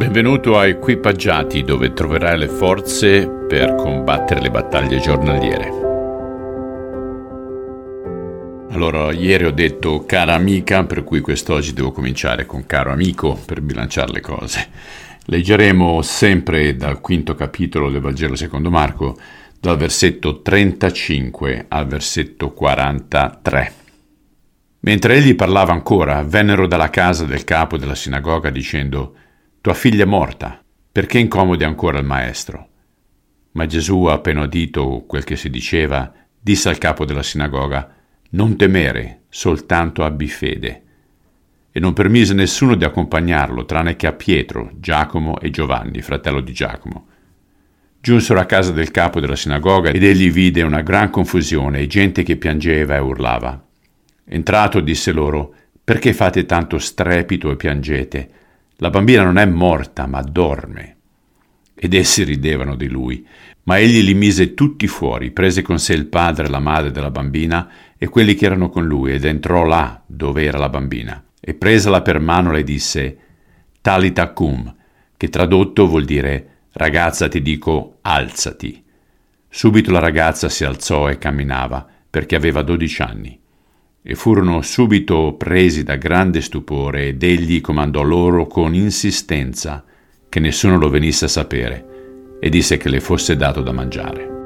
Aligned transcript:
Benvenuto 0.00 0.56
a 0.58 0.66
Equipaggiati 0.66 1.62
dove 1.62 1.92
troverai 1.92 2.38
le 2.38 2.48
forze 2.48 3.28
per 3.28 3.74
combattere 3.74 4.40
le 4.40 4.50
battaglie 4.50 4.98
giornaliere. 4.98 5.68
Allora, 8.70 9.12
ieri 9.12 9.44
ho 9.44 9.50
detto 9.50 10.06
cara 10.06 10.32
amica, 10.32 10.84
per 10.84 11.04
cui 11.04 11.20
quest'oggi 11.20 11.74
devo 11.74 11.92
cominciare 11.92 12.46
con 12.46 12.64
caro 12.64 12.92
amico 12.92 13.38
per 13.44 13.60
bilanciare 13.60 14.12
le 14.12 14.20
cose. 14.22 14.68
Leggeremo 15.26 16.00
sempre 16.00 16.76
dal 16.76 17.02
quinto 17.02 17.34
capitolo 17.34 17.90
del 17.90 18.00
Vangelo 18.00 18.36
secondo 18.36 18.70
Marco, 18.70 19.18
dal 19.60 19.76
versetto 19.76 20.40
35 20.40 21.66
al 21.68 21.86
versetto 21.86 22.54
43. 22.54 23.72
Mentre 24.80 25.16
egli 25.16 25.34
parlava 25.34 25.72
ancora, 25.72 26.22
vennero 26.22 26.66
dalla 26.66 26.88
casa 26.88 27.26
del 27.26 27.44
capo 27.44 27.76
della 27.76 27.94
sinagoga 27.94 28.48
dicendo 28.48 29.14
tua 29.60 29.74
figlia 29.74 30.04
è 30.04 30.06
morta, 30.06 30.62
perché 30.90 31.18
incomodi 31.18 31.64
ancora 31.64 31.98
il 31.98 32.06
maestro? 32.06 32.68
Ma 33.52 33.66
Gesù, 33.66 34.04
appena 34.04 34.42
udito 34.42 35.04
quel 35.06 35.24
che 35.24 35.36
si 35.36 35.50
diceva, 35.50 36.10
disse 36.40 36.70
al 36.70 36.78
capo 36.78 37.04
della 37.04 37.22
sinagoga, 37.22 37.94
Non 38.30 38.56
temere, 38.56 39.24
soltanto 39.28 40.02
abbi 40.02 40.28
fede. 40.28 40.82
E 41.72 41.78
non 41.78 41.92
permise 41.92 42.32
nessuno 42.32 42.74
di 42.74 42.84
accompagnarlo, 42.84 43.66
tranne 43.66 43.96
che 43.96 44.06
a 44.06 44.12
Pietro, 44.12 44.70
Giacomo 44.76 45.38
e 45.40 45.50
Giovanni, 45.50 46.00
fratello 46.00 46.40
di 46.40 46.52
Giacomo. 46.52 47.06
Giunsero 48.00 48.40
a 48.40 48.46
casa 48.46 48.72
del 48.72 48.90
capo 48.90 49.20
della 49.20 49.36
sinagoga 49.36 49.90
ed 49.90 50.02
egli 50.02 50.30
vide 50.30 50.62
una 50.62 50.80
gran 50.80 51.10
confusione 51.10 51.80
e 51.80 51.86
gente 51.86 52.22
che 52.22 52.36
piangeva 52.36 52.96
e 52.96 53.00
urlava. 53.00 53.62
Entrato 54.24 54.80
disse 54.80 55.12
loro, 55.12 55.54
Perché 55.84 56.14
fate 56.14 56.46
tanto 56.46 56.78
strepito 56.78 57.50
e 57.50 57.56
piangete? 57.56 58.30
La 58.82 58.88
bambina 58.88 59.22
non 59.22 59.36
è 59.36 59.44
morta, 59.44 60.06
ma 60.06 60.22
dorme. 60.22 60.96
Ed 61.74 61.92
essi 61.92 62.24
ridevano 62.24 62.76
di 62.76 62.88
lui. 62.88 63.26
Ma 63.64 63.78
egli 63.78 64.02
li 64.02 64.14
mise 64.14 64.54
tutti 64.54 64.86
fuori, 64.86 65.32
prese 65.32 65.60
con 65.60 65.78
sé 65.78 65.92
il 65.92 66.06
padre 66.06 66.46
e 66.46 66.48
la 66.48 66.60
madre 66.60 66.90
della 66.90 67.10
bambina 67.10 67.70
e 67.98 68.08
quelli 68.08 68.34
che 68.34 68.46
erano 68.46 68.70
con 68.70 68.86
lui, 68.86 69.12
ed 69.12 69.26
entrò 69.26 69.64
là 69.64 70.02
dove 70.06 70.44
era 70.44 70.56
la 70.56 70.70
bambina. 70.70 71.22
E 71.38 71.52
presala 71.52 72.00
per 72.00 72.20
mano 72.20 72.52
le 72.52 72.64
disse, 72.64 73.18
Talita 73.82 74.32
cum, 74.32 74.74
che 75.14 75.28
tradotto 75.28 75.86
vuol 75.86 76.06
dire, 76.06 76.48
ragazza 76.72 77.28
ti 77.28 77.42
dico, 77.42 77.98
alzati. 78.00 78.82
Subito 79.46 79.90
la 79.90 79.98
ragazza 79.98 80.48
si 80.48 80.64
alzò 80.64 81.10
e 81.10 81.18
camminava, 81.18 81.86
perché 82.08 82.34
aveva 82.34 82.62
dodici 82.62 83.02
anni 83.02 83.39
e 84.02 84.14
furono 84.14 84.62
subito 84.62 85.34
presi 85.36 85.82
da 85.82 85.96
grande 85.96 86.40
stupore 86.40 87.08
ed 87.08 87.22
egli 87.22 87.60
comandò 87.60 88.02
loro 88.02 88.46
con 88.46 88.74
insistenza 88.74 89.84
che 90.28 90.40
nessuno 90.40 90.78
lo 90.78 90.88
venisse 90.88 91.26
a 91.26 91.28
sapere 91.28 92.38
e 92.40 92.48
disse 92.48 92.78
che 92.78 92.88
le 92.88 93.00
fosse 93.00 93.36
dato 93.36 93.60
da 93.60 93.72
mangiare. 93.72 94.38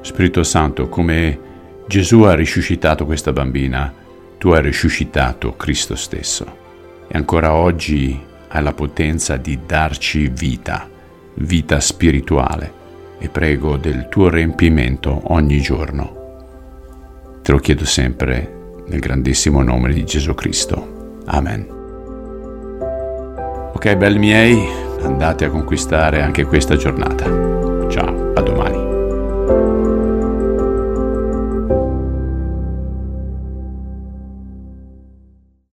Spirito 0.00 0.42
Santo, 0.42 0.88
come 0.88 1.38
Gesù 1.86 2.22
ha 2.22 2.34
risuscitato 2.34 3.04
questa 3.04 3.32
bambina, 3.32 3.92
tu 4.38 4.50
hai 4.50 4.62
risuscitato 4.62 5.54
Cristo 5.56 5.96
stesso 5.96 6.56
e 7.08 7.16
ancora 7.16 7.52
oggi 7.52 8.18
hai 8.48 8.62
la 8.62 8.72
potenza 8.72 9.36
di 9.36 9.58
darci 9.66 10.28
vita, 10.28 10.88
vita 11.34 11.78
spirituale 11.80 12.78
e 13.18 13.28
prego 13.28 13.76
del 13.76 14.08
tuo 14.08 14.28
riempimento 14.28 15.20
ogni 15.32 15.60
giorno. 15.60 16.16
Te 17.42 17.52
lo 17.52 17.58
chiedo 17.58 17.84
sempre 17.84 18.56
nel 18.86 19.00
grandissimo 19.00 19.62
nome 19.62 19.92
di 19.92 20.04
Gesù 20.04 20.34
Cristo. 20.34 21.20
Amen. 21.26 21.66
Ok, 23.72 23.94
belli 23.96 24.18
miei, 24.18 24.66
andate 25.02 25.44
a 25.44 25.50
conquistare 25.50 26.22
anche 26.22 26.44
questa 26.44 26.76
giornata. 26.76 27.24
Ciao, 27.88 28.32
a 28.34 28.40
domani. 28.40 28.87